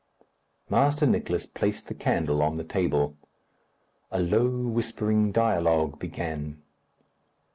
Master 0.67 1.05
Nicless 1.05 1.45
placed 1.45 1.85
the 1.85 1.93
candle 1.93 2.41
on 2.41 2.57
the 2.57 2.63
table. 2.63 3.15
A 4.09 4.19
low 4.19 4.49
whispering 4.49 5.31
dialogue 5.31 5.99
began. 5.99 6.63